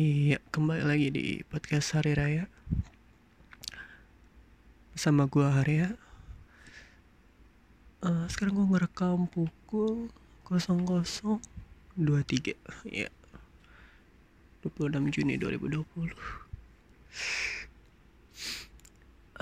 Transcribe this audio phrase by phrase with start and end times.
[0.00, 2.48] Iya, kembali lagi di podcast Hari Raya.
[4.96, 5.92] Bersama gua Harya
[8.00, 10.08] Eh, Sekarang gua ngerekam pukul
[10.48, 11.36] 00.23
[12.88, 13.12] Iya.
[14.64, 16.16] 26 Juni 2020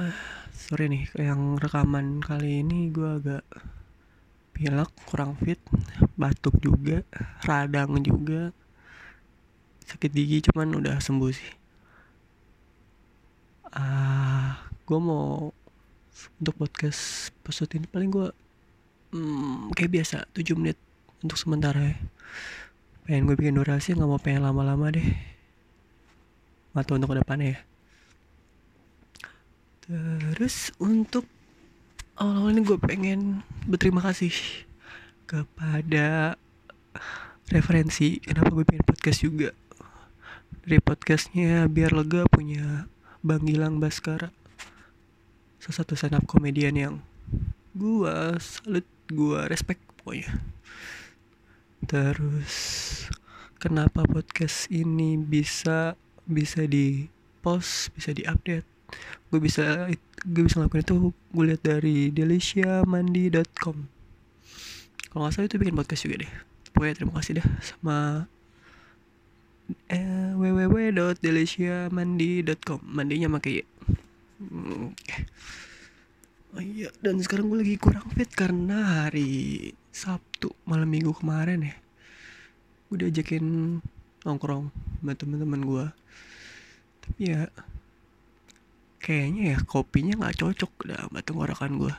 [0.02, 0.18] Eh,
[0.58, 3.46] Sorry nih, yang rekaman kali ini gua agak
[4.58, 5.62] pilek, kurang fit
[6.18, 7.06] Batuk juga,
[7.46, 8.50] radang juga
[9.88, 11.52] sakit gigi cuman udah sembuh sih.
[13.72, 15.48] Ah gue mau
[16.40, 18.28] untuk podcast episode ini paling gue
[19.16, 20.76] hmm, kayak biasa 7 menit
[21.24, 21.96] untuk sementara ya.
[23.08, 25.08] Pengen gue bikin durasi nggak mau pengen lama-lama deh.
[26.76, 27.60] Atau untuk ke depannya ya.
[29.88, 31.24] Terus untuk
[32.20, 34.36] awal-awal ini gue pengen berterima kasih
[35.24, 36.36] kepada
[37.48, 39.56] referensi kenapa gue pengen podcast juga
[40.68, 42.84] dari podcastnya biar lega punya
[43.24, 44.28] Bang Gilang Baskara.
[45.56, 46.94] Salah satu stand up komedian yang
[47.72, 50.28] gua salut gua respect pokoknya.
[51.88, 52.52] Terus
[53.56, 55.96] kenapa podcast ini bisa
[56.28, 57.08] bisa di
[57.40, 58.68] post bisa di update?
[59.32, 59.88] Gue bisa
[60.20, 63.76] gue bisa ngelakuin itu gue lihat dari deliciamandi.com
[65.08, 66.32] kalau nggak salah itu bikin podcast juga deh.
[66.76, 68.28] Pokoknya terima kasih dah sama
[69.88, 73.62] eh, www.deliciamandi.com mandinya pakai Y.
[74.38, 74.94] Hmm,
[76.56, 81.76] Oh iya, dan sekarang gue lagi kurang fit karena hari Sabtu malam minggu kemarin ya.
[82.88, 83.76] Gue diajakin
[84.24, 85.86] nongkrong sama teman-teman gue.
[87.04, 87.52] Tapi ya
[88.96, 91.94] kayaknya ya kopinya nggak cocok dah sama tenggorokan gue.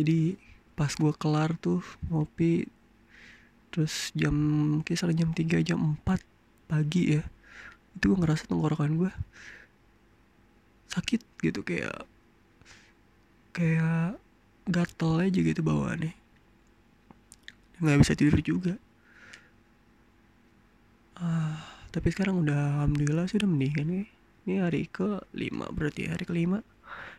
[0.00, 0.40] Jadi
[0.72, 2.64] pas gue kelar tuh ngopi
[3.70, 4.34] terus jam
[4.82, 6.20] kisar jam 3 jam 4
[6.70, 7.22] pagi ya
[7.94, 9.12] itu gue ngerasa tenggorokan gue
[10.90, 12.06] sakit gitu kayak
[13.54, 14.18] kayak
[14.66, 16.14] gatel aja gitu bawaannya.
[17.82, 18.74] Nggak bisa tidur juga.
[21.18, 24.06] Ah tapi sekarang udah alhamdulillah sih udah mendingan nih.
[24.46, 26.62] Ini hari ke 5 berarti hari kelima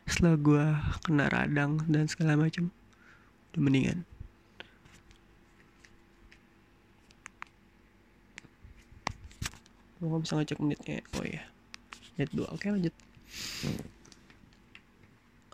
[0.03, 0.66] setelah gue
[1.08, 2.74] kena radang dan segala macam
[3.53, 4.03] udah mendingan
[10.02, 11.46] gue nggak bisa ngecek menitnya oh iya.
[12.18, 12.96] Menit dua oke lanjut.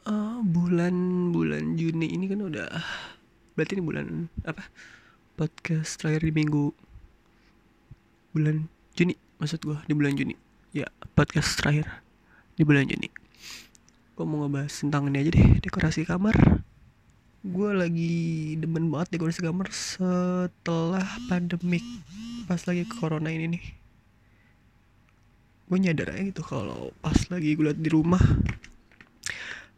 [0.08, 0.96] Eh, bulan
[1.36, 2.72] bulan Juni ini kan udah
[3.60, 4.64] berarti ini bulan apa?
[5.36, 6.72] Podcast terakhir di minggu.
[8.32, 10.40] Bulan Juni maksud gua di bulan Juni.
[10.72, 12.00] Ya podcast terakhir
[12.56, 13.12] di bulan Juni.
[14.16, 16.64] Gue mau ngebahas tentang ini aja deh dekorasi kamar.
[17.44, 21.84] Gue lagi demen banget dekorasi kamar setelah pandemik
[22.48, 23.87] pas lagi corona ini nih
[25.68, 28.24] gue nyadar aja gitu kalau pas lagi gue liat di rumah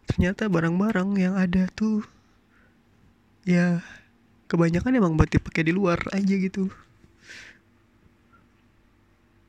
[0.06, 2.06] ternyata barang-barang yang ada tuh
[3.50, 3.82] ya
[4.50, 6.74] kebanyakan emang buat dipakai di luar aja gitu.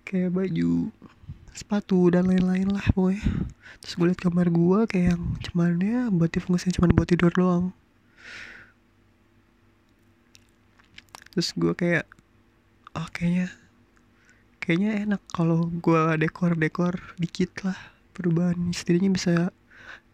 [0.05, 0.93] Kayak baju
[1.57, 3.25] sepatu dan lain-lain lah pokoknya.
[3.81, 7.65] Terus gue liat kamar gue kayak yang cuman ya buat fungsinya cuman buat tidur doang.
[11.33, 12.05] Terus gue kayak
[12.93, 13.49] oh kayaknya
[14.71, 17.75] kayaknya enak kalau gua dekor-dekor dikit lah
[18.15, 18.71] perubahan.
[18.71, 19.35] Setidaknya bisa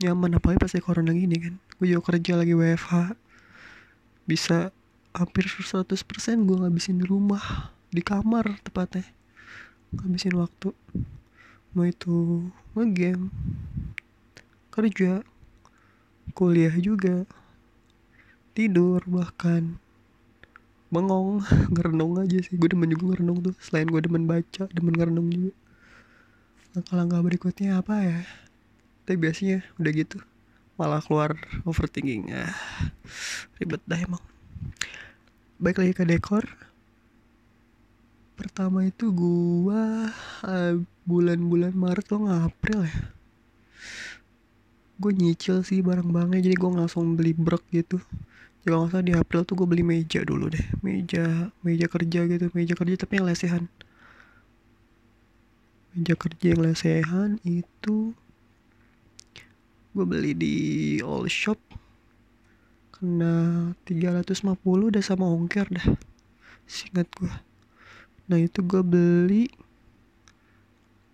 [0.01, 1.61] nyaman apalagi pas corona gini kan.
[1.77, 3.13] Gue juga kerja lagi WFH
[4.25, 4.73] bisa
[5.13, 5.93] hampir 100%
[6.49, 9.05] gue ngabisin di rumah di kamar tepatnya.
[9.93, 10.73] Ngabisin waktu.
[11.77, 13.29] Mau itu ngegame
[14.73, 15.21] kerja
[16.33, 17.29] kuliah juga
[18.57, 19.77] tidur bahkan
[20.89, 21.43] bengong
[21.73, 22.55] ngerenung aja sih.
[22.55, 23.55] Gue demen juga ngerenung tuh.
[23.59, 25.53] Selain gue demen baca demen ngerenung juga.
[26.77, 28.19] Langkah-langkah berikutnya apa ya?
[29.07, 30.19] Tapi biasanya udah gitu
[30.77, 32.37] malah keluar overthinking.
[32.37, 32.53] Ah
[33.57, 34.23] ribet dah emang.
[35.57, 36.45] Baik lagi ke dekor.
[38.37, 40.13] Pertama itu gua
[40.45, 40.75] uh,
[41.09, 42.97] bulan-bulan Maret lo nggak April ya?
[45.01, 48.01] Gue nyicil sih barang-barangnya jadi gue langsung beli brek gitu
[48.67, 50.67] ya kalau salah di April tuh gue beli meja dulu deh.
[50.83, 52.51] Meja meja kerja gitu.
[52.51, 53.71] Meja kerja tapi yang lesehan.
[55.95, 58.11] Meja kerja yang lesehan itu
[59.95, 60.57] gue beli di
[61.07, 61.63] all shop.
[62.91, 65.87] Kena 350 udah sama ongkir dah.
[66.67, 67.33] Singkat gue
[68.27, 69.47] nah itu gue beli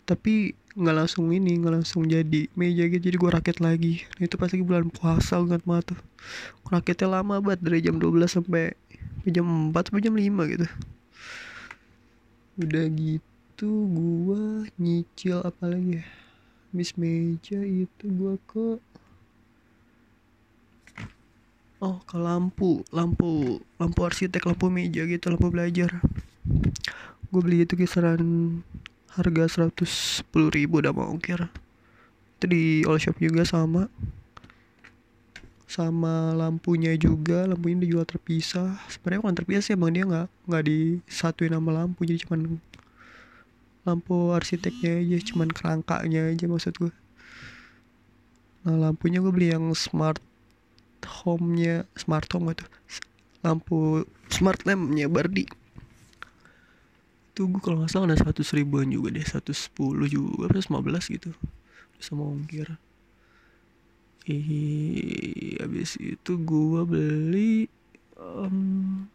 [0.08, 3.12] tapi nggak langsung ini nggak langsung jadi meja gitu.
[3.12, 4.04] Jadi gue rakit lagi.
[4.16, 6.00] Nah, itu pas lagi bulan puasa banget banget tuh.
[6.72, 8.72] Rakitnya lama banget dari jam 12 sampai
[9.28, 10.66] jam 4 sampai jam 5 gitu.
[12.62, 16.04] Udah gitu gua nyicil apa lagi ya?
[16.72, 18.80] Habis meja itu gua ke
[21.84, 22.80] oh ke lampu.
[22.88, 26.00] Lampu lampu arsitek lampu meja gitu lampu belajar.
[27.32, 28.60] Gue beli itu kisaran
[29.12, 31.48] harga 110 ribu udah mau ongkir
[32.42, 33.86] itu di all shop juga sama.
[35.70, 38.82] Sama lampunya juga lampunya dijual terpisah.
[38.90, 42.58] Sebenarnya bukan terpisah sih emang dia nggak nggak disatuin sama lampu jadi cuman
[43.86, 46.94] lampu arsiteknya aja cuman kerangkanya aja maksud gue
[48.62, 50.22] nah lampunya gue beli yang smart
[51.02, 52.62] home-nya smart home gitu
[53.42, 55.50] lampu smart lamp-nya Bardi
[57.32, 60.80] itu gue kalau nggak salah ada seratus ribuan juga deh seratus sepuluh juga seratus lima
[60.84, 61.32] belas gitu.
[61.96, 62.76] Sama ongkir
[64.28, 67.66] eh habis itu gua beli
[68.20, 69.08] um,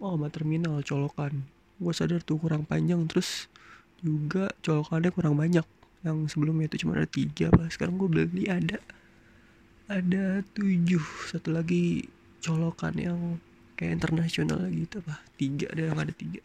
[0.00, 1.44] oh sama terminal colokan.
[1.76, 3.52] Gua sadar tuh kurang panjang terus
[4.00, 5.68] juga colokannya kurang banyak.
[6.00, 8.80] Yang sebelumnya itu cuma ada tiga apa sekarang gua beli ada
[9.84, 11.04] ada tujuh.
[11.28, 12.08] Satu lagi
[12.40, 13.36] colokan yang
[13.76, 16.40] kayak internasional gitu apa tiga ada yang ada tiga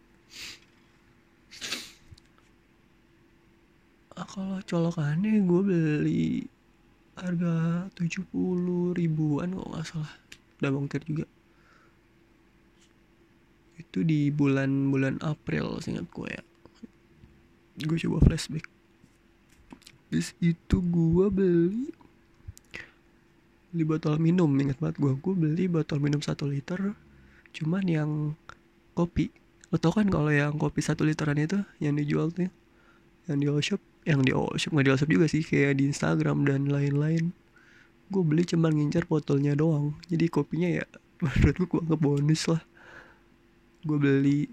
[4.35, 6.27] kalau colokannya gue beli
[7.15, 10.11] harga 70 ribuan kok nggak salah.
[10.59, 11.23] Udah bongkar juga.
[13.79, 16.43] Itu di bulan-bulan April seingat gue ya.
[17.79, 18.67] Gue coba flashback.
[20.11, 21.95] Bis itu gue beli
[23.71, 26.95] beli botol minum ingat banget gue gue beli botol minum satu liter
[27.51, 28.11] cuman yang
[28.95, 29.27] kopi
[29.73, 32.49] lo tau kan kalau yang kopi satu literan itu yang dijual tuh
[33.25, 36.69] yang di shop yang di shop nggak di shop juga sih kayak di Instagram dan
[36.69, 37.33] lain-lain.
[38.13, 39.97] Gue beli cuma ngincar botolnya doang.
[40.05, 40.85] Jadi kopinya ya
[41.25, 42.61] menurut gue gue bonus lah.
[43.81, 44.45] Gue beli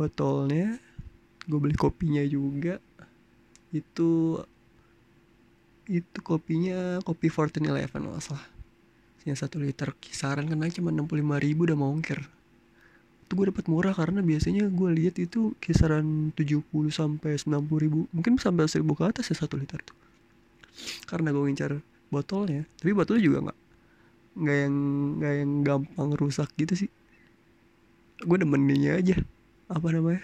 [0.00, 0.80] botolnya
[1.44, 2.80] gue beli kopinya juga.
[3.76, 4.40] Itu
[5.86, 8.42] itu kopinya kopi 1411 masalah
[9.22, 12.26] yang satu liter kisaran kan cuma 65 ribu udah mau ongkir
[13.26, 16.62] itu gue dapat murah karena biasanya gue lihat itu kisaran 70
[16.94, 18.06] sampai 90 ribu.
[18.14, 19.98] Mungkin sampai 1000 ke atas ya satu liter tuh.
[21.10, 22.62] Karena gue ngincar botolnya.
[22.78, 23.58] Tapi botolnya juga nggak
[24.36, 24.76] nggak yang
[25.18, 26.90] nggak yang gampang rusak gitu sih.
[28.22, 29.18] Gue demennya aja.
[29.66, 30.22] Apa namanya?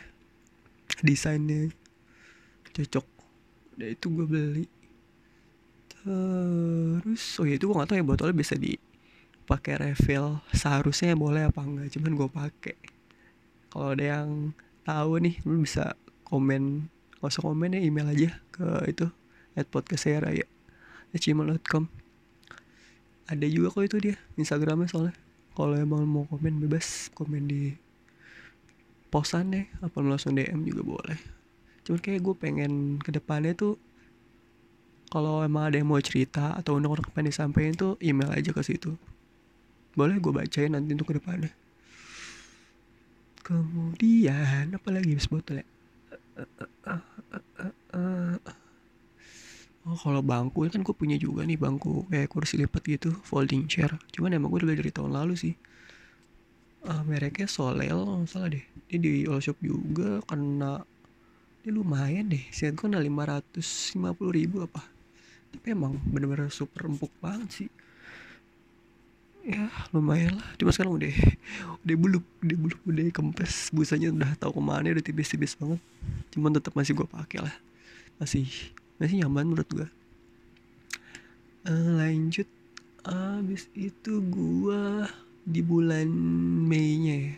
[1.03, 1.75] Desainnya
[2.71, 3.07] cocok.
[3.83, 4.65] Udah itu gue beli.
[5.91, 8.55] Terus oh ya itu gue gak tau ya botolnya bisa
[9.53, 12.77] dipakai refill seharusnya boleh apa enggak cuman gue pakai.
[13.69, 15.93] Kalau ada yang tahu nih lu bisa
[16.25, 16.89] komen
[17.21, 19.13] gak usah komen ya email aja ke itu
[19.53, 20.49] at podcast saya raya
[21.13, 21.85] gmail.com
[23.29, 25.13] ada juga kok itu dia instagramnya soalnya.
[25.53, 27.77] Kalau emang mau komen bebas komen di
[29.13, 31.21] posannya apa langsung dm juga boleh.
[31.85, 32.73] Cuman kayak gue pengen
[33.05, 33.77] ke depannya tuh
[35.13, 38.97] kalau emang ada yang mau cerita atau unek-unek pengen disampaikan tuh email aja ke situ
[39.93, 41.53] boleh gue bacain nanti untuk ke depannya
[43.43, 45.67] kemudian apa lagi botol ya?
[49.83, 53.91] Oh kalau bangku kan gue punya juga nih bangku kayak kursi lipat gitu folding chair.
[54.15, 55.55] Cuman emang gue udah dari tahun lalu sih.
[56.87, 58.63] Uh, mereknya Solel salah deh.
[58.91, 60.79] Ini di all shop juga karena
[61.67, 62.47] ini lumayan deh.
[62.55, 64.87] Sih gue udah 550 ribu apa.
[65.51, 67.69] Tapi emang bener-bener super empuk banget sih
[69.43, 70.49] ya lumayan lah.
[70.59, 71.13] Cuma sekarang udah
[71.83, 73.75] udah buluk udah buluk udah kempes.
[73.75, 75.81] Busanya udah tahu ke mana udah tipis-tipis banget.
[76.35, 77.55] Cuman tetap masih gue pakai lah.
[78.23, 78.47] Masih
[79.03, 79.89] masih nyaman menurut gue
[81.67, 82.49] uh, lanjut.
[83.03, 84.83] Abis itu gue
[85.43, 86.07] di bulan
[86.71, 87.35] Mei nya ya.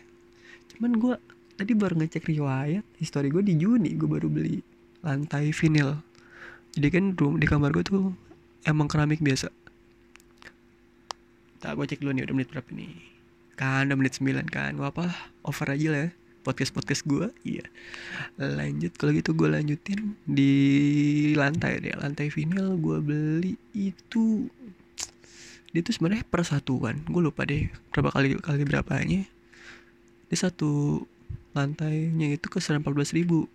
[0.75, 1.15] Cuman gue
[1.57, 2.85] tadi baru ngecek riwayat.
[3.01, 4.61] Histori gue di Juni gue baru beli
[5.01, 5.97] lantai vinil.
[6.75, 8.13] Jadi kan di kamar gue tuh
[8.67, 9.64] emang keramik biasa
[11.65, 12.93] Tak gue cek dulu nih udah menit berapa nih?
[13.57, 14.77] Kan udah menit 9 kan?
[14.77, 16.09] Gak apa over aja lah ya
[16.45, 17.65] Podcast-podcast gue Iya.
[18.37, 20.13] Lanjut kalau gitu gue lanjutin.
[20.29, 20.53] Di
[21.33, 24.45] lantai deh Lantai vinyl gue beli itu
[25.73, 29.25] Dia tuh sebenarnya persatuan Gue lupa deh Berapa kali kali berapanya.
[30.29, 31.01] Dia satu
[31.57, 33.49] lantainya itu keseran 14 ribu.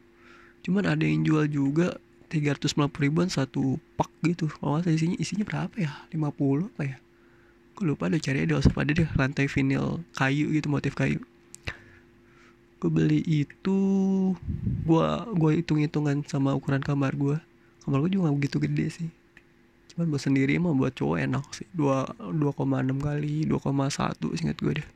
[0.66, 1.94] Cuman ada yang jual juga
[2.26, 2.74] 350
[3.06, 4.50] ribuan satu pak gitu.
[4.50, 5.94] Kalau isinya isinya berapa ya?
[6.10, 6.98] 50 apa ya
[7.80, 11.16] gue lupa ada cari ada ada deh lantai vinil kayu gitu motif kayu.
[12.76, 13.78] Gue beli itu
[14.84, 17.40] gue gue hitung hitungan sama ukuran kamar gue
[17.80, 19.08] kamar gue juga gak begitu gede sih.
[19.96, 21.64] Cuman buat sendiri mah buat cowok enak sih.
[21.72, 24.88] Dua dua koma enam kali dua koma satu ingat gue deh.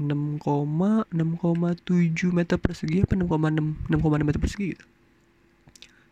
[0.00, 1.12] 6,6,7
[2.32, 4.84] meter persegi apa 6,6 6,6 meter persegi gitu.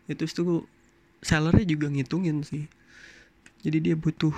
[0.05, 0.69] Itu tuh
[1.25, 2.69] sellernya juga ngitungin sih.
[3.63, 4.35] Jadi dia butuh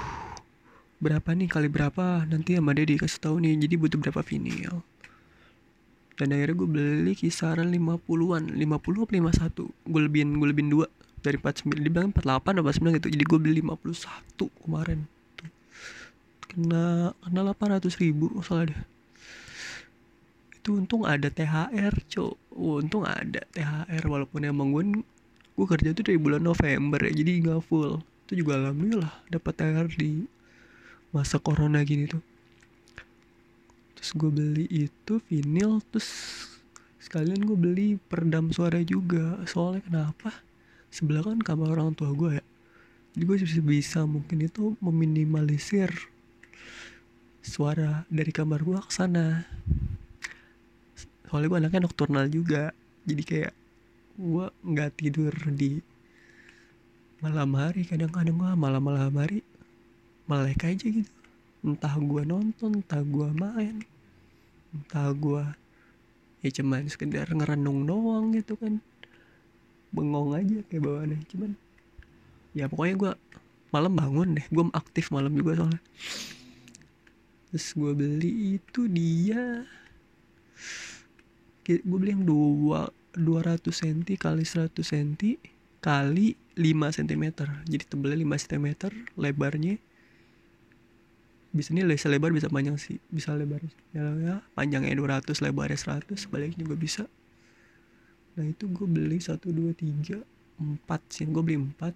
[1.02, 1.48] berapa nih?
[1.52, 2.26] Kali berapa?
[2.28, 3.60] Nanti sama dia dikasih tahu nih.
[3.60, 4.84] Jadi butuh berapa vinyl
[6.16, 9.12] dan akhirnya gue beli kisaran 50-an 50 apa
[9.52, 10.88] 51 gue lebihin gue lebihin dua.
[11.20, 13.08] Dari 49 dia bilang 48 atau 49 gitu.
[13.12, 15.00] Jadi gue beli 51 kemarin.
[15.36, 15.50] Tuh.
[16.48, 18.82] Kena kena 800 ribu salah deh.
[20.56, 22.34] Itu untung ada THR cok.
[22.56, 25.04] Untung ada THR walaupun emang gue
[25.56, 27.12] gue kerja tuh dari bulan November ya.
[27.12, 28.00] Jadi nggak full.
[28.30, 30.30] Itu juga alhamdulillah dapat THR di
[31.16, 32.20] masa corona gini tuh.
[33.96, 36.12] Terus gue beli itu vinyl terus
[37.00, 39.40] sekalian gue beli peredam suara juga.
[39.48, 40.36] Soalnya kenapa?
[40.92, 42.46] Sebelah kan kamar orang tua gue ya.
[43.16, 45.88] Jadi gue bisa bisa mungkin itu meminimalisir
[47.40, 49.48] suara dari kamar gue ke sana.
[51.32, 52.76] Soalnya gue anaknya nocturnal juga.
[53.08, 53.54] Jadi kayak
[54.20, 55.80] gue nggak tidur di
[57.24, 57.88] malam hari.
[57.88, 59.55] Kadang-kadang gue malam-malam hari
[60.26, 61.12] melek aja gitu.
[61.66, 63.82] Entah gue nonton entah gue main.
[64.74, 65.44] Entah gue
[66.46, 68.82] ya cuman sekedar ngerenung doang gitu kan.
[69.90, 71.52] Bengong aja kayak bawaannya cuman
[72.56, 73.12] ya pokoknya gue
[73.74, 74.46] malam bangun deh.
[74.54, 75.82] Gue aktif malam juga soalnya.
[77.50, 79.66] Terus gue beli itu dia
[81.66, 85.40] gue beli yang dua 200 cm kali 100 cm
[85.82, 87.24] kali 5 cm
[87.66, 88.68] jadi tebelnya 5 cm
[89.18, 89.76] lebarnya
[91.56, 93.00] nih bisa lebar bisa panjang sih.
[93.08, 93.64] Bisa lebar.
[93.96, 97.04] Ya, ya panjangnya 200 lebarnya 100 sebaliknya juga bisa.
[98.36, 100.20] Nah itu gue beli 1 2 3
[100.84, 101.24] 4 sih.
[101.32, 101.96] Gue beli 4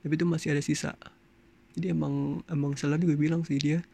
[0.00, 0.96] tapi itu masih ada sisa.
[1.76, 3.84] Jadi emang emang seller juga bilang sih dia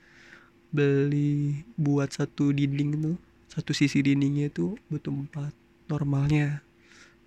[0.70, 3.16] beli buat satu dinding tuh
[3.50, 5.52] satu sisi dindingnya itu butuh empat
[5.90, 6.62] normalnya.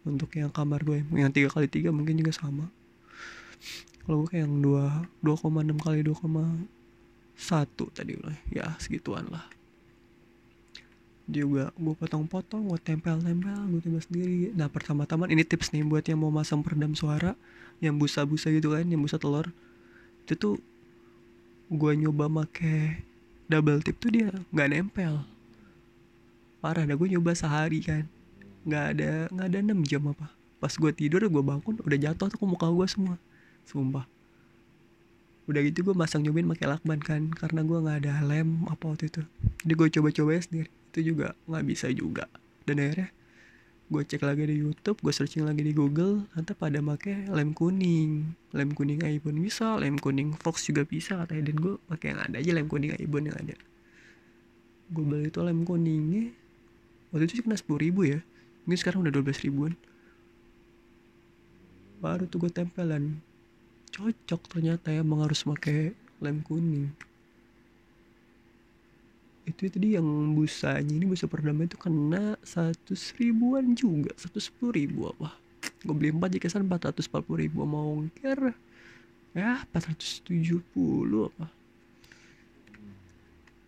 [0.08, 2.72] Untuk yang kamar gue yang tiga kali tiga mungkin juga sama.
[4.08, 6.48] Kalau gue kayak yang dua dua koma enam kali dua koma
[7.38, 8.18] satu tadi
[8.50, 9.46] ya segituan lah.
[11.30, 14.50] Juga gue potong-potong gue tempel-tempel gue tempel sendiri.
[14.58, 17.38] Nah pertama-tama ini tips nih buat yang mau masang peredam suara
[17.78, 19.54] yang busa-busa gitu kan yang busa telur.
[20.26, 20.56] Itu tuh
[21.70, 23.06] gue nyoba make
[23.46, 25.22] double tip tuh dia nggak nempel.
[26.58, 28.10] Parah dah gue nyoba sehari kan.
[28.66, 30.34] Nggak ada nggak ada enam jam apa.
[30.58, 33.16] Pas gue tidur gue bangun udah jatuh tuh ke muka gue semua.
[33.68, 34.17] Sumpah
[35.48, 39.08] udah gitu gue masang nyobain pakai lakban kan karena gue nggak ada lem apa waktu
[39.08, 39.24] itu.
[39.64, 40.70] Jadi gue coba-coba sendiri.
[40.92, 42.28] Itu juga nggak bisa juga.
[42.68, 43.16] Dan akhirnya
[43.88, 48.36] gue cek lagi di YouTube gue searching lagi di Google nanti pada make lem kuning.
[48.52, 51.48] Lem kuning iPhone bisa lem kuning Fox juga bisa katanya.
[51.48, 53.56] Dan gue pakai yang ada aja lem kuning iPhone yang ada.
[54.92, 56.36] Gue beli itu lem kuningnya.
[57.16, 58.20] Waktu itu sih kena sepuluh ribu ya.
[58.68, 59.80] Ini sekarang udah dua belas ribuan.
[62.04, 63.24] Baru tuh gue tempelan
[63.94, 66.90] cocok ternyata ya emang harus pakai lem kuning.
[69.48, 70.92] Itu tadi yang busanya.
[70.92, 74.12] Ini busa peredam itu kena satu ribuan juga.
[74.20, 75.32] satu sepuluh ribu apa?
[75.88, 78.52] Gue beli empat jadi kesan empat ratus empat puluh ribu mau ongkir.
[79.32, 81.48] Ya empat ratus tujuh puluh apa?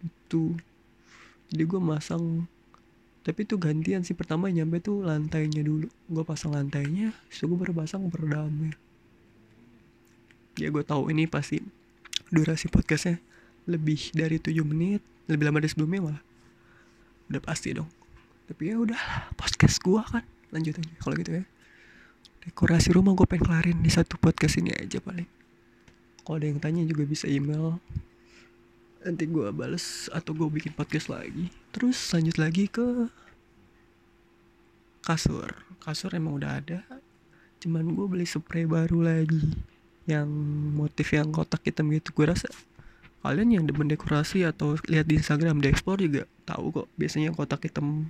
[0.04, 0.60] Itu.
[1.48, 2.44] Jadi gue masang.
[3.24, 4.18] Tapi itu gantian sih.
[4.18, 5.88] Pertama nyampe tuh lantainya dulu.
[6.12, 8.76] Gue pasang lantainya so gue baru pasang peredamnya
[10.60, 11.64] ya gue tahu ini pasti
[12.30, 13.18] durasi podcastnya
[13.70, 16.24] lebih dari 7 menit lebih lama dari sebelumnya malah.
[17.30, 17.88] Udah pasti dong.
[18.50, 20.26] Tapi ya udah podcast gue kan.
[20.50, 21.46] Lanjut aja kalau gitu ya.
[22.50, 25.30] Dekorasi rumah gue pengen kelarin di satu podcast ini aja paling.
[26.26, 27.78] Kalau ada yang tanya juga bisa email.
[29.06, 31.54] Nanti gue bales atau gue bikin podcast lagi.
[31.70, 33.06] Terus lanjut lagi ke
[35.06, 35.62] kasur.
[35.78, 36.82] Kasur emang udah ada.
[37.62, 39.69] Cuman gue beli spray baru lagi
[40.10, 40.30] yang
[40.74, 42.50] motif yang kotak hitam gitu gue rasa
[43.20, 47.68] kalian yang demen dekorasi atau lihat di Instagram di explore juga tahu kok biasanya kotak
[47.68, 48.08] hitam.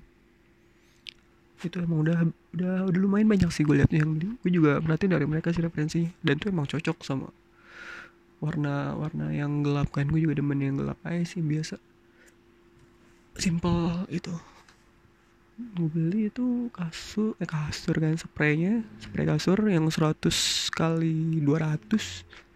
[1.59, 2.17] Itu emang udah
[2.55, 6.07] udah udah lumayan banyak sih gue lihat yang gue juga berarti dari mereka sih referensi
[6.21, 7.27] dan itu emang cocok sama
[8.39, 11.81] warna-warna yang gelap kan gue juga demen yang gelap aja sih biasa.
[13.35, 14.31] Simple itu.
[15.59, 20.31] Gue beli itu kasur eh, kasur kan spraynya spray kasur yang 100
[20.79, 22.47] kali 200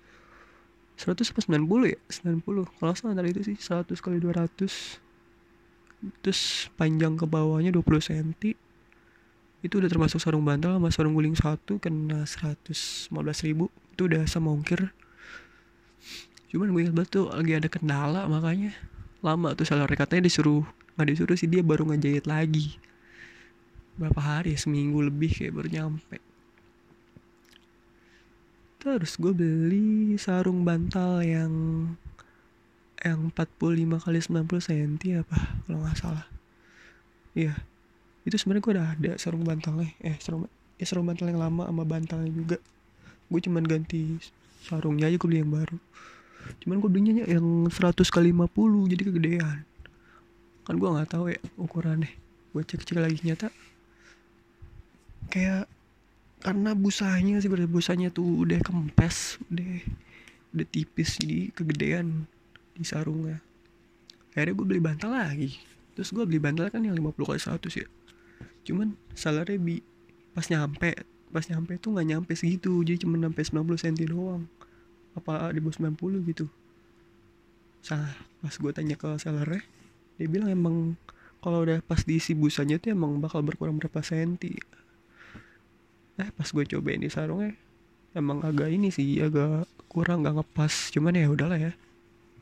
[0.95, 1.99] 100 apa 90 ya?
[2.07, 5.03] 90 kalau salah antara itu sih 100 kali 200
[6.23, 8.29] terus panjang ke bawahnya 20 cm
[9.63, 13.07] itu udah termasuk sarung bantal sama sarung guling satu kena 115
[13.47, 13.71] ribu.
[13.95, 14.91] Itu udah sama ongkir
[16.53, 18.75] cuman gue ingat tuh lagi ada kendala makanya.
[19.23, 20.61] Lama tuh seller katanya disuruh
[20.93, 22.77] nggak disuruh sih dia baru ngejahit lagi.
[23.97, 26.32] Berapa hari ya, seminggu lebih kayak baru nyampe
[28.83, 31.53] terus gue beli sarung bantal yang
[33.03, 36.27] yang 45 kali 90 cm apa kalau nggak salah.
[37.35, 37.55] Iya.
[38.23, 39.91] Itu sebenarnya gue udah ada sarung bantalnya.
[39.99, 40.47] Eh sarung
[40.79, 42.57] ya sarung bantal yang lama sama bantalnya juga.
[43.27, 44.19] Gue cuman ganti
[44.63, 45.79] sarungnya aja gue beli yang baru.
[46.63, 49.57] Cuman gue belinya yang 100 kali 50 jadi kegedean.
[50.63, 52.11] Kan gue nggak tahu ya ukurannya.
[52.55, 53.51] Gue cek cek lagi nyata
[55.33, 55.65] kayak
[56.43, 59.79] karena busanya sih berarti busanya tuh udah kempes udah
[60.53, 62.27] udah tipis jadi kegedean
[62.75, 63.39] di sarungnya.
[64.35, 65.57] Akhirnya gue beli bantal lagi.
[65.95, 67.87] Terus gue beli bantal kan yang 50 kali 100 ya.
[68.67, 69.79] Cuman salahnya bi
[70.35, 72.83] pas nyampe pas nyampe tuh nggak nyampe segitu.
[72.85, 74.43] Jadi cuma nyampe 90 cm doang.
[75.15, 76.45] Apa di bawah 90 gitu.
[77.81, 78.13] Salah.
[78.43, 79.63] Pas gue tanya ke sellernya
[80.17, 80.75] dia bilang emang
[81.41, 84.53] kalau udah pas diisi busanya tuh emang bakal berkurang berapa senti
[86.21, 87.57] eh pas gue cobain di sarungnya
[88.13, 90.93] emang agak ini sih agak kurang nggak ngepas.
[90.93, 91.73] Cuman ya udahlah ya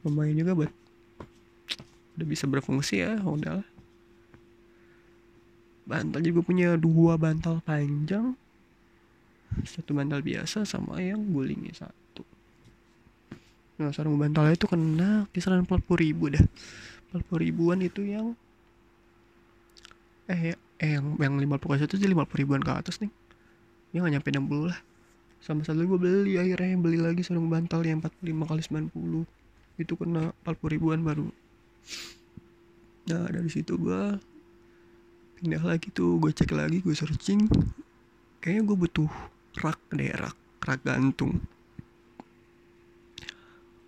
[0.04, 0.72] lumayan juga buat
[2.20, 3.64] udah bisa berfungsi ya udahlah
[5.88, 8.36] bantal juga punya dua bantal panjang.
[9.68, 12.24] Satu bantal biasa sama yang gulingnya satu.
[13.76, 16.46] Nah sarung bantalnya itu kena kisaran 40 ribu dah.
[17.12, 18.32] 40 ribuan itu yang
[20.32, 23.12] eh, eh yang yang 50 kali satu jadi 50 ribuan ke atas nih
[23.92, 24.80] ya nggak nyampe 60 lah.
[25.42, 28.62] Sama satu gue beli akhirnya beli lagi sarung bantal yang 45 kali
[28.94, 31.28] 90 itu kena 40 ribuan baru.
[33.10, 34.22] Nah dari situ gue
[35.42, 37.50] pindah lagi tuh gue cek lagi gue searching.
[38.40, 39.12] Kayaknya gue butuh
[39.60, 41.42] rak deh rak rak gantung.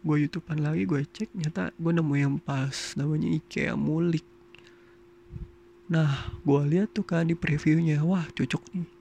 [0.04, 4.26] Gue youtubean lagi gue cek nyata gue nemu yang pas namanya IKEA mulik.
[5.88, 8.02] Nah gue lihat tuh kan di previewnya.
[8.02, 8.93] Wah cocok nih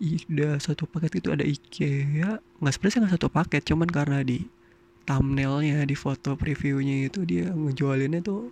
[0.00, 2.40] udah satu paket itu ada IKEA.
[2.60, 4.44] Nggak sebenarnya nggak satu paket cuman karena di
[5.08, 8.50] thumbnailnya di foto previewnya itu dia ngejualinnya tuh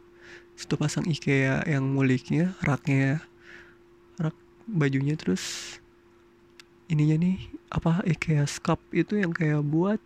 [0.55, 3.21] satu pasang IKEA yang muliknya raknya
[4.23, 4.39] rak
[4.71, 5.77] bajunya terus
[6.87, 7.37] ininya nih
[7.75, 9.99] apa IKEA cup itu yang kayak buat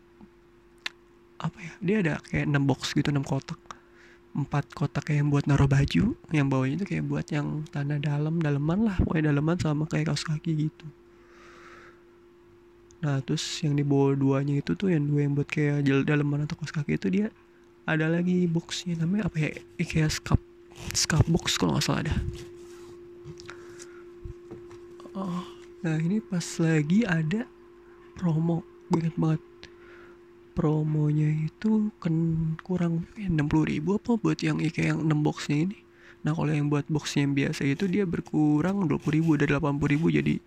[1.39, 3.61] apa ya dia ada kayak 6 box gitu 6 kotak.
[4.35, 8.87] Empat kotak kayak buat naruh baju yang bawahnya itu kayak buat yang tanah dalam daleman
[8.87, 10.87] lah pokoknya daleman sama kayak kaos kaki gitu
[12.99, 16.45] nah terus yang di bawah duanya itu tuh yang dua yang buat kayak jel daleman
[16.45, 17.27] atau kaos kaki itu dia
[17.87, 19.51] ada lagi boxnya namanya apa ya?
[19.79, 20.43] IKEA scap
[20.93, 22.15] scap box kalau nggak salah ada
[25.15, 25.59] oh.
[25.79, 27.47] Nah ini pas lagi ada
[28.19, 28.67] promo.
[28.91, 29.43] Gue inget banget.
[30.59, 32.15] Promonya itu kan
[32.67, 35.79] kurang enam puluh ribu apa buat yang IKEA yang 6 boxnya ini.
[36.27, 39.79] Nah kalau yang buat box yang biasa itu dia berkurang dua puluh ribu dari delapan
[39.79, 40.43] puluh ribu jadi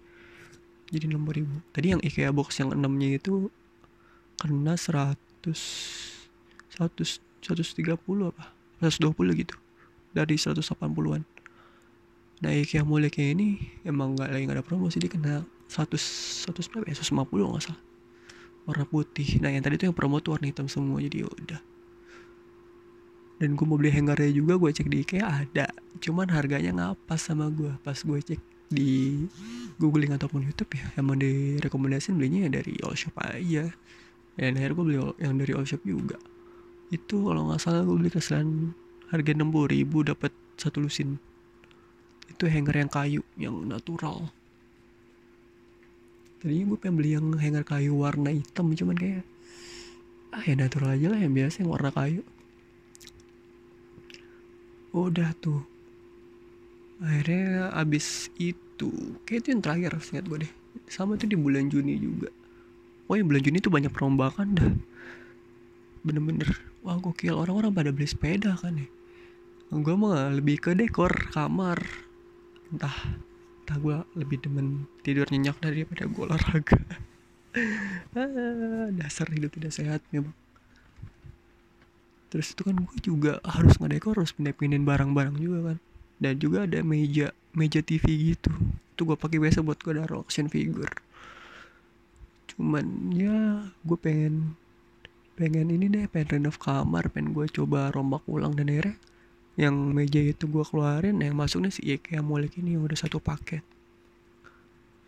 [0.92, 1.56] jadi enam puluh ribu.
[1.72, 3.48] Tadi yang IKEA box yang enamnya itu
[4.36, 5.62] kena seratus
[6.68, 8.52] seratus seratus tiga puluh apa?
[8.78, 9.56] seratus dua puluh gitu.
[10.12, 11.22] Dari seratus delapan puluhan.
[12.44, 16.04] Nah IKEA kayak ini emang nggak lagi nggak ada promosi dia kena seratus
[16.44, 17.00] seratus berapa ya?
[17.00, 17.82] seratus lima puluh nggak salah.
[18.68, 19.40] Warna putih.
[19.40, 21.62] Nah yang tadi tuh yang promo tuh warna hitam semua jadi ya udah.
[23.42, 25.66] Dan gue mau beli hangernya juga gue cek di IKEA ada.
[25.98, 29.26] Cuman harganya nggak pas sama gue pas gue cek di
[29.82, 33.74] googling ataupun YouTube ya emang direkomendasiin belinya ya dari all shop aja.
[34.38, 36.22] Dan akhirnya gue beli yang dari all shop juga.
[36.94, 38.78] Itu kalau nggak salah gue beli kesalahan
[39.10, 41.18] harga enam puluh ribu dapat satu lusin.
[42.30, 44.30] Itu hanger yang kayu yang natural.
[46.40, 49.26] Tadinya gue pengen beli yang hanger kayu warna hitam cuman kayak
[50.32, 52.24] ah ya natural aja lah yang biasa yang warna kayu.
[54.96, 55.68] Udah tuh.
[57.04, 58.71] Akhirnya abis itu
[59.28, 60.52] kayak itu yang terakhir ingat gue deh.
[60.90, 62.32] Sama tuh di bulan Juni juga.
[63.12, 64.72] Oh yang bulan Juni tuh banyak perombakan dah.
[66.02, 66.50] Bener-bener
[66.82, 67.38] wah gokil.
[67.38, 68.88] Orang-orang pada beli sepeda kan ya.
[69.72, 71.78] Gue mah lebih ke dekor kamar.
[72.72, 72.96] Entah
[73.62, 76.80] entah gue lebih demen tidur nyenyak daripada gue olahraga.
[78.16, 80.32] Ah, dasar hidup tidak sehat memang
[82.32, 85.78] terus itu kan gue juga harus ngedekor harus pindah-pindahin barang-barang juga kan.
[86.24, 88.52] Dan juga ada meja meja TV gitu.
[88.96, 90.92] Itu gue pakai biasa buat gue naruh action figure.
[92.52, 94.56] Cuman ya gue pengen
[95.40, 99.00] pengen ini deh pengen renov kamar pengen gue coba rombak ulang dan akhirnya
[99.60, 103.64] yang meja itu gue keluarin yang masuknya si IKEA Molik ini udah satu paket.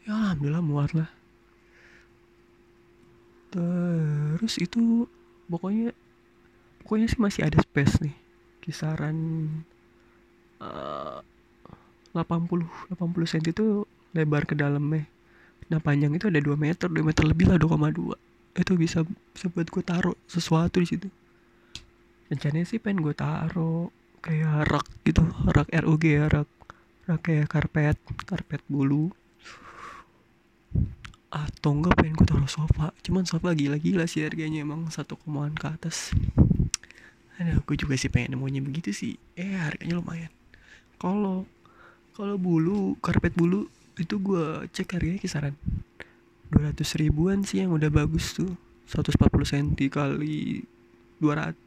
[0.04, 1.10] Ya alhamdulillah muat lah.
[3.54, 5.08] Terus itu
[5.48, 5.96] pokoknya
[6.84, 8.16] pokoknya sih masih ada space nih.
[8.60, 9.18] Kisaran
[10.60, 11.24] uh,
[12.14, 13.66] 80 80 cm itu
[14.14, 15.10] lebar ke dalamnya
[15.68, 18.14] nah panjang itu ada 2 meter 2 meter lebih lah 2,2
[18.54, 19.02] itu bisa
[19.50, 21.10] buat gue taruh sesuatu di situ.
[22.30, 23.90] Rencananya sih pengen gue taruh
[24.24, 26.50] kayak rak gitu rak RUG ya rak
[27.10, 27.98] rak kayak karpet
[28.30, 29.10] karpet bulu.
[31.34, 35.66] Atau enggak pengen gue taruh sofa cuman sofa gila-gila sih harganya emang satu komaan ke
[35.74, 36.14] atas.
[37.42, 39.18] Ada aku juga sih pengen nemunya begitu sih.
[39.34, 40.30] Eh harganya lumayan.
[41.02, 41.50] Kalau
[42.14, 43.66] kalau bulu karpet bulu
[43.98, 45.54] itu gue cek harganya kisaran
[46.54, 48.54] 200 ribuan sih yang udah bagus tuh.
[48.86, 50.68] 140 cm kali
[51.18, 51.58] 200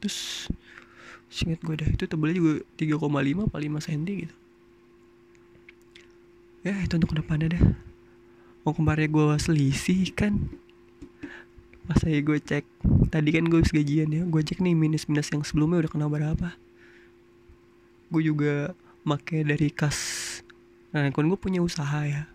[1.27, 4.37] Singkat gue dah itu tebelnya juga 3,5 apa 5 cm gitu.
[6.63, 7.65] Ya itu untuk ke depannya dah.
[8.63, 10.39] Oh kemarin gue selisih kan?
[11.87, 12.67] Pas saya gue cek
[13.15, 16.55] Tadi kan gue gajian ya Gue cek nih minus-minus yang sebelumnya udah kena berapa.
[18.11, 18.75] Gue juga
[19.07, 20.26] make dari kas
[20.95, 22.29] Nah kan gue punya usaha ya.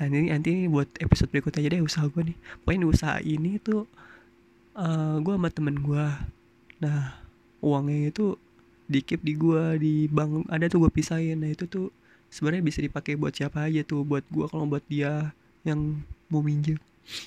[0.00, 2.36] Nah ini nanti ini buat episode berikutnya aja deh usaha gue nih.
[2.62, 3.88] Pokoknya usaha ini tuh
[4.78, 6.06] uh, Gue sama temen gue
[6.80, 7.20] Nah
[7.60, 8.34] uangnya itu
[8.90, 11.38] dikip di gua di bank ada tuh gue pisahin.
[11.38, 11.94] Nah itu tuh
[12.32, 14.02] sebenarnya bisa dipakai buat siapa aja tuh.
[14.02, 15.30] Buat gua kalau buat dia
[15.62, 16.80] yang mau minjem.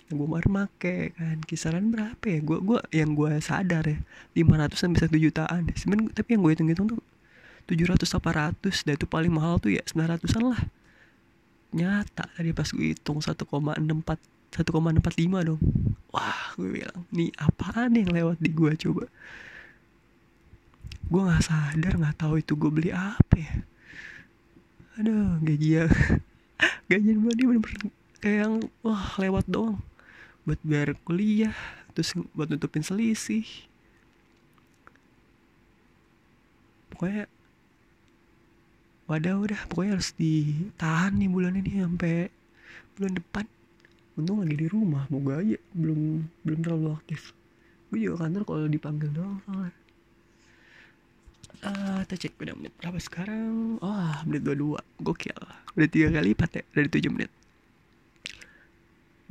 [0.09, 2.39] Yang gue kemarin make kan kisaran berapa ya?
[2.43, 3.99] Gue gua yang gue sadar ya
[4.35, 5.61] 500 an bisa 1 jutaan.
[5.77, 7.01] Sebenarnya tapi yang gue hitung hitung tuh
[7.67, 10.61] 700 800 dan itu paling mahal tuh ya 900an lah.
[11.73, 13.47] Nyata tadi pas gue hitung 1,64
[14.53, 15.61] 1,45 dong.
[16.13, 19.09] Wah gue bilang nih apaan yang lewat di gue coba?
[21.09, 23.53] Gue nggak sadar nggak tahu itu gue beli apa ya.
[25.01, 25.85] Aduh gaji ya
[26.91, 27.89] gajian gue ini bener-bener
[28.21, 28.53] kayak yang
[28.85, 29.81] wah lewat doang.
[30.45, 31.55] Buat biar kuliah
[31.97, 33.47] terus buat nutupin selisih.
[36.93, 37.25] Pokoknya
[39.07, 42.31] wadah udah pokoknya harus ditahan nih bulan ini sampai
[42.95, 43.45] bulan depan.
[44.13, 47.33] Untung lagi di rumah moga aja belum belum terlalu aktif.
[47.89, 49.73] Gue juga kantor kalau dipanggil doang soalnya.
[51.63, 53.79] Uh, kita cek udah menit berapa sekarang?
[53.79, 55.39] Wah oh, menit 22 Gokil.
[55.73, 57.31] Udah tiga kali lipat ya Dari 7 menit.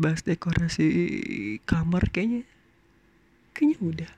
[0.00, 0.88] Bahas dekorasi
[1.68, 2.48] kamar kayaknya
[3.52, 4.12] Kayaknya udah.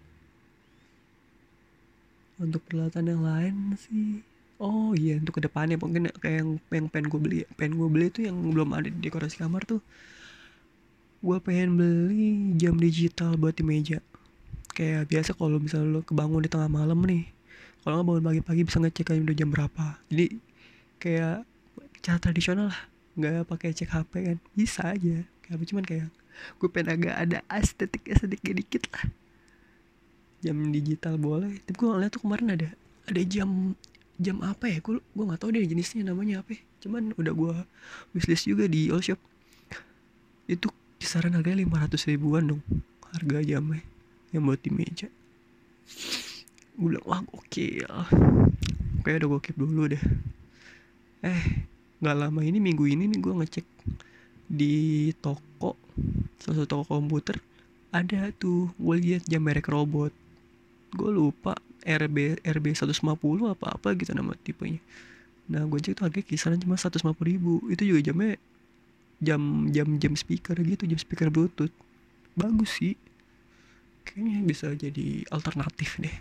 [2.38, 4.22] Untuk peralatan yang lain sih
[4.62, 8.06] Oh iya untuk ke depannya mungkin kayak yang, yang pengen gue beli Pengen gue beli
[8.14, 9.82] tuh yang belum ada di dekorasi kamar tuh.
[11.18, 13.98] Gue pengen beli jam digital buat di meja.
[14.74, 17.34] Kayak biasa kalau misalnya lo kebangun di tengah malam nih
[17.84, 19.86] kalau nggak bangun pagi-pagi bisa ngecek aja udah jam berapa.
[20.08, 20.26] Jadi
[21.02, 21.44] kayak
[22.00, 22.80] cara tradisional lah
[23.14, 25.16] nggak pakai cek HP kan bisa aja.
[25.44, 26.08] Kayak cuman kayak
[26.62, 29.04] gue pengen agak ada estetiknya sedikit dikit lah.
[30.40, 32.68] Jam digital boleh tapi gue ngeliat tuh kemarin ada
[33.04, 33.76] ada jam
[34.20, 34.78] jam apa ya?
[34.80, 36.62] Gue gue nggak tahu deh jenisnya namanya apa ya.
[36.84, 37.52] cuman udah gue
[38.12, 39.18] wishlist juga di all shop.
[40.46, 40.68] Itu
[41.00, 42.62] kisaran harganya lima ratus ribuan dong
[43.14, 43.80] harga jamnya
[44.34, 45.08] yang buat di meja.
[46.74, 47.88] Gue bilang wah gokil.
[49.06, 50.02] Kayak udah gue keep dulu deh.
[51.22, 51.42] Eh
[52.02, 53.66] nggak lama ini minggu ini nih gue ngecek
[54.44, 54.74] di
[55.24, 55.72] toko
[56.36, 57.40] salah satu toko komputer
[57.94, 60.10] ada tuh gue lihat jam merek robot.
[60.90, 62.96] Gue lupa RB RB 150
[63.52, 64.80] apa apa gitu nama tipenya.
[65.52, 67.60] Nah gue cek tuh harga kisaran cuma 150 ribu.
[67.68, 68.40] Itu juga jamnya
[69.20, 71.72] jam jam jam speaker gitu jam speaker bluetooth.
[72.34, 72.96] Bagus sih.
[74.04, 76.16] Kayaknya bisa jadi alternatif deh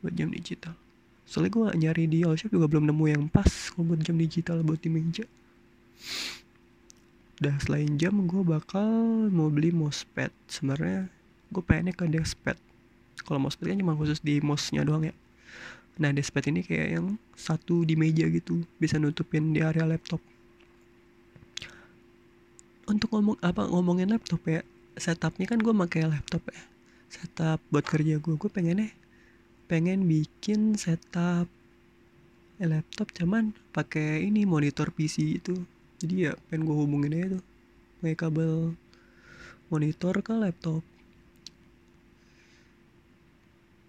[0.00, 0.76] buat jam digital.
[1.24, 4.80] Soalnya gue nyari di all juga belum nemu yang pas kalau buat jam digital buat
[4.80, 5.24] di meja.
[7.40, 8.86] Udah selain jam gue bakal
[9.32, 11.08] mau beli mousepad sebenarnya
[11.52, 12.56] gue pengennya ke deskpad
[13.22, 15.14] kalau mousepad kan cuma khusus di mouse-nya doang ya.
[16.02, 17.06] Nah deskpad ini kayak yang
[17.38, 20.18] satu di meja gitu bisa nutupin di area laptop.
[22.90, 24.60] Untuk ngomong apa ngomongin laptop ya
[24.98, 26.62] setupnya kan gue pakai laptop ya.
[27.06, 28.90] Setup buat kerja gue gue pengennya
[29.70, 31.46] pengen bikin setup
[32.58, 35.54] laptop cuman pakai ini monitor PC itu.
[36.02, 37.44] Jadi ya pengen gue hubungin aja tuh
[38.02, 38.76] pakai kabel
[39.72, 40.84] monitor ke laptop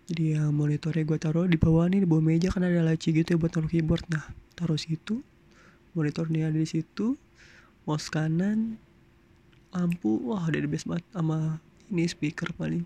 [0.06, 3.34] jadi ya monitornya gue taruh di bawah nih di bawah meja kan ada laci gitu
[3.34, 4.06] ya buat taruh keyboard.
[4.13, 4.22] Nah
[4.54, 5.26] taruh situ
[5.98, 7.18] monitornya ada di situ
[7.89, 8.78] mouse kanan
[9.74, 11.58] lampu wah udah the best banget sama
[11.89, 12.86] ini speaker paling.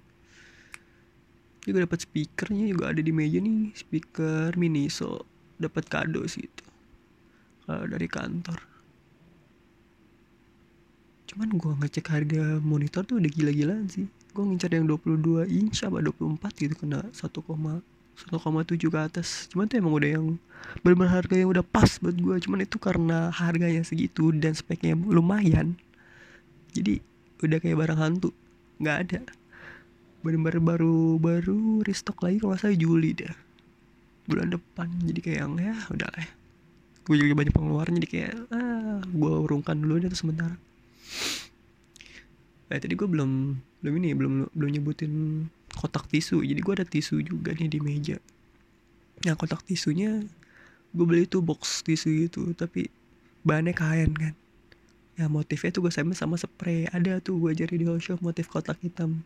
[1.59, 5.27] Juga dapat speakernya juga ada di meja nih speaker mini so
[5.59, 6.65] dapat kado sih itu
[7.67, 8.63] kalau dari kantor.
[11.27, 14.07] Cuman gua ngecek harga monitor tuh udah gila-gilaan sih
[14.39, 17.83] gua ngincar yang 22 inch apa 24 gitu kena 1,1
[18.19, 19.47] 1,7 ke atas.
[19.51, 20.25] Cuman tuh emang udah yang
[20.83, 25.79] benar-benar harga yang udah pas buat gue cuman itu karena harganya segitu dan speknya lumayan
[26.75, 26.99] jadi
[27.39, 28.31] udah kayak barang hantu
[28.79, 29.21] nggak ada.
[30.23, 33.31] Benar-benar baru baru restock lagi kalau saya Juli deh
[34.27, 34.87] bulan depan.
[35.03, 36.39] Jadi kayak yang ya udah lah
[37.09, 40.53] gue juga banyak pengeluaran jadi kayak ah gue urungkan dulu deh tuh sementara
[42.69, 45.13] eh tadi gue belum belum ini belum belum nyebutin
[45.73, 46.45] kotak tisu.
[46.45, 48.17] Jadi gue ada tisu juga nih di meja.
[49.25, 50.21] Nah kotak tisunya
[50.93, 52.93] gue beli tuh box tisu gitu tapi
[53.41, 54.33] bahannya kain kan.
[55.17, 56.85] Ya motifnya tuh gue sama sama spray.
[56.93, 59.25] Ada tuh gue cari di whole motif kotak hitam.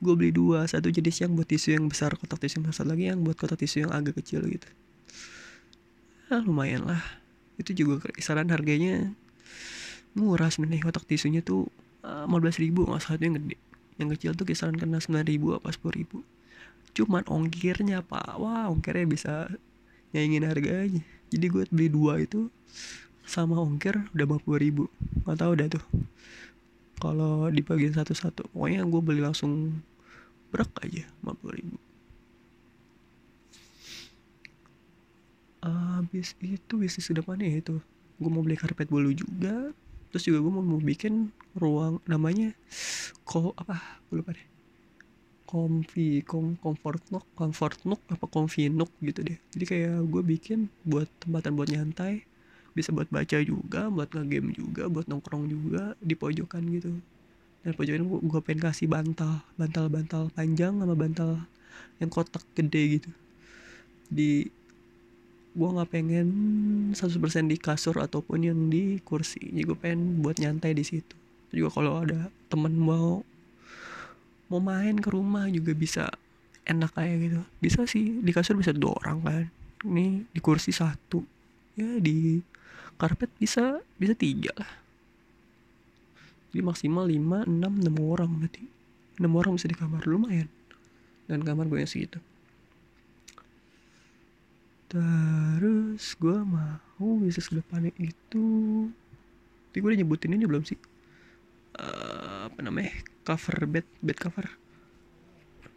[0.00, 3.12] Gue beli dua satu jenis yang buat tisu yang besar kotak tisu yang besar lagi
[3.12, 4.66] yang buat kotak tisu yang agak kecil gitu.
[6.32, 7.04] Ah lumayan lah.
[7.60, 9.12] Itu juga kisaran harganya
[10.16, 10.88] murah sebenarnya.
[10.88, 11.68] Kotak tisunya tuh
[12.04, 13.56] lima belas ribu nggak salah yang gede.
[13.96, 16.18] Yang kecil tuh kisaran kena sembilan ribu apa sepuluh ribu.
[16.92, 18.36] Cuman ongkirnya pak.
[18.36, 19.48] Wah ongkirnya bisa
[20.14, 21.02] nyaingin harganya
[21.34, 22.46] jadi gue beli dua itu
[23.26, 24.84] sama ongkir udah lima puluh ribu.
[25.26, 25.84] Nggak tahu dah tuh.
[27.02, 29.82] Kalau dibagiin satu-satu pokoknya gue beli langsung
[30.54, 31.76] berak aja lima puluh ribu.
[35.64, 37.76] Habis itu bisnis ke depannya ya itu.
[38.20, 39.74] Gue mau beli karpet bolu juga
[40.14, 42.54] terus juga gue mau, bikin ruang namanya
[43.26, 44.46] ko apa gue lupa deh.
[45.42, 49.34] Comfy com, comfort nook comfort nook apa comfy nook gitu deh.
[49.58, 52.22] Jadi kayak gue bikin buat tempatan buat nyantai
[52.78, 56.94] bisa buat baca juga buat ngegame juga buat nongkrong juga di pojokan gitu.
[57.66, 61.42] Dan pojokan gue, gue pengen kasih bantal bantal bantal panjang sama bantal
[61.98, 63.10] yang kotak gede gitu.
[64.06, 64.46] Di
[65.54, 66.28] gue nggak pengen
[66.98, 69.38] 100% di kasur ataupun yang di kursi.
[69.38, 71.14] Jadi gue pengen buat nyantai di situ.
[71.54, 73.22] Juga kalau ada temen mau
[74.50, 76.10] mau main ke rumah juga bisa
[76.66, 77.40] enak kayak gitu.
[77.62, 79.46] Bisa sih di kasur bisa dua orang kan.
[79.86, 81.22] Ini di kursi satu.
[81.78, 82.42] Ya di
[82.98, 84.72] karpet bisa bisa tiga lah.
[86.50, 88.66] Jadi maksimal lima enam enam orang berarti.
[89.22, 90.50] Enam orang bisa di kamar lumayan.
[91.30, 92.18] Dan kamar gue yang segitu
[94.94, 98.46] terus gue mau bisnis ke depannya itu
[99.74, 100.78] tapi gue udah nyebutin ini belum sih?
[101.74, 102.94] Uh, apa namanya?
[103.26, 104.46] Cover bed bed cover.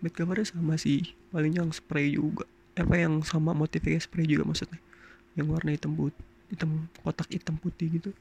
[0.06, 1.18] Bed covernya sama sih.
[1.34, 2.46] Paling yang spray juga.
[2.78, 4.78] Apa yang sama motifnya spray juga maksudnya?
[5.34, 6.22] Yang warna hitam putih
[6.54, 8.14] hitam kotak hitam putih gitu.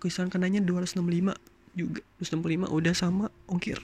[0.00, 1.36] Kisaran kenanya 265
[1.76, 2.00] juga.
[2.24, 3.76] 265 udah sama ongkir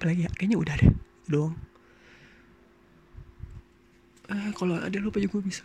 [0.00, 0.30] apalagi ya?
[0.32, 0.92] Kayaknya udah deh
[1.28, 1.54] doang.
[4.32, 5.60] Eh kalau ada lupa juga bisa.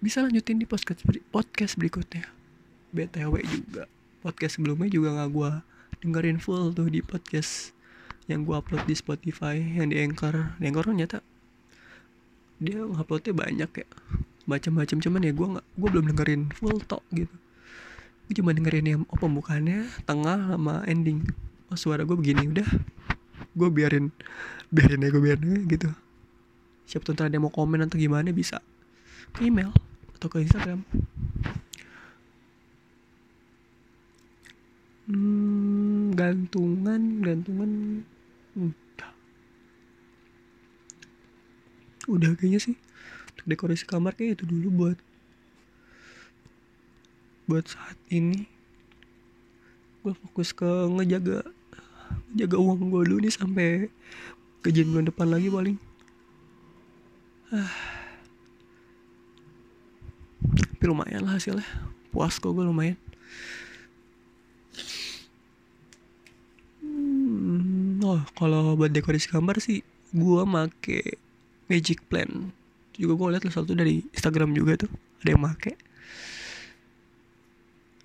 [0.00, 2.24] Bisa lanjutin di podcast podcast berikutnya.
[2.96, 3.84] Btw juga.
[4.24, 5.50] Podcast sebelumnya juga nggak gue
[6.00, 7.76] dengerin full tuh di podcast
[8.24, 10.56] yang gue upload di Spotify yang di Anchor.
[10.56, 11.20] Di Anchor ternyata
[12.56, 13.86] dia nguploadnya banyak ya.
[14.48, 17.36] Macam-macam cuman ya gue nggak gue belum dengerin full talk gitu.
[18.32, 21.20] Gue cuma dengerin yang oh pembukaannya tengah sama ending.
[21.68, 22.93] Oh suara gue begini udah
[23.54, 24.10] gue biarin
[24.74, 25.88] biarin aja gue biarin gitu.
[26.84, 28.58] Siapa tuh ada mau komen atau gimana bisa
[29.32, 29.70] ke email
[30.18, 30.82] atau ke Instagram.
[35.04, 37.70] Hmm, gantungan gantungan
[38.58, 39.12] udah.
[42.10, 42.76] Udah kayaknya sih.
[43.34, 44.98] Untuk dekorasi kamar kayak itu dulu buat
[47.46, 48.50] buat saat ini.
[50.02, 51.53] Gue fokus ke ngejaga
[52.34, 53.68] jaga uang gue dulu nih sampai
[54.64, 55.76] kejadian bulan depan lagi paling.
[57.54, 57.70] Ah.
[60.44, 61.64] tapi lumayan lah hasilnya.
[62.12, 62.98] Puas kok gue lumayan.
[66.84, 69.80] Hmm, oh kalau buat dekorasi gambar sih
[70.12, 71.16] gue make
[71.72, 72.52] magic plan.
[72.94, 74.92] Juga gue liat satu dari Instagram juga tuh
[75.24, 75.72] ada yang make.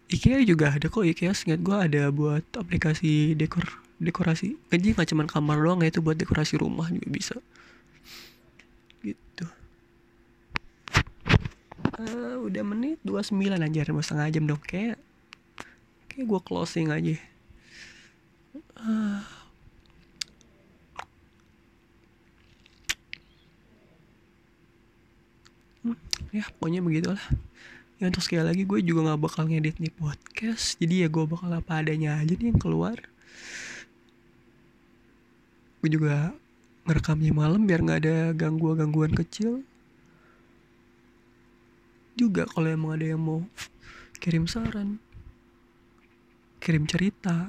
[0.09, 4.55] IKEA juga ada kok IKEA ingat gue ada buat aplikasi dekor dekorasi.
[4.71, 7.35] Jadi nggak cuma kamar doang ya itu buat dekorasi rumah juga bisa.
[9.03, 9.45] Gitu.
[11.99, 14.63] Uh, udah menit 29 aja mau setengah jam dong.
[14.63, 14.97] Kayak
[16.07, 17.19] kayak gue closing aja.
[18.79, 19.19] Uh,
[26.31, 27.23] ya pokoknya begitulah.
[27.99, 30.79] Ya untuk sekali lagi gue juga nggak bakal ngedit nih podcast.
[30.79, 32.95] Jadi ya gue bakal apa adanya aja nih yang keluar
[35.79, 36.35] gue juga
[36.83, 39.63] ngerekamnya malam biar nggak ada gangguan-gangguan kecil.
[42.19, 43.39] Juga kalau emang ada yang mau
[44.19, 44.99] kirim saran
[46.59, 47.47] kirim cerita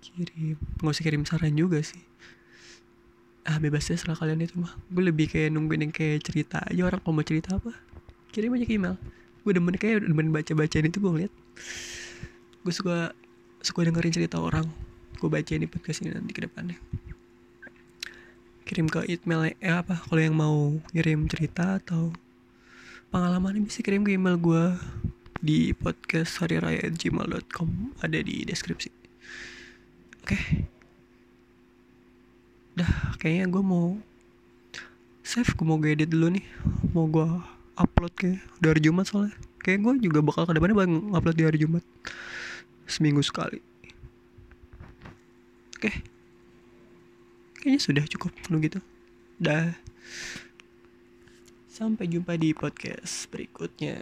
[0.00, 2.00] kirim nggak usah kirim saran juga sih.
[3.44, 4.72] Ah bebas deh setelah kalian itu mah.
[4.88, 7.76] Gue lebih kayak nungguin yang kayak cerita aja orang kalau mau cerita apa
[8.32, 8.96] kirim aja ke email.
[9.44, 11.32] Gue demen kayak demen baca bacaan itu gue ngeliat.
[12.64, 13.12] Gue suka
[13.60, 14.64] suka dengerin cerita orang.
[15.20, 16.78] Gue bacain di podcast ini nanti ke depannya
[18.68, 22.12] kirim ke email eh apa kalau yang mau kirim cerita atau
[23.08, 24.76] pengalaman bisa kirim ke email gue
[25.40, 28.92] di podcast hari raya gmail.com ada di deskripsi.
[30.20, 30.36] Oke.
[30.36, 30.44] Okay.
[32.78, 33.98] dah kayaknya gue mau
[35.24, 36.44] save gue mau edit dulu nih.
[36.92, 37.24] Mau gue
[37.80, 39.32] upload kayak dari Jumat soalnya.
[39.64, 41.84] Kayak gue juga bakal ke depannya bang upload di hari Jumat.
[42.84, 43.64] Seminggu sekali.
[45.72, 45.88] Oke.
[45.88, 46.17] okay.
[47.68, 48.80] Kayaknya sudah cukup penuh gitu.
[49.36, 49.76] Dah.
[51.68, 54.00] Sampai jumpa di podcast berikutnya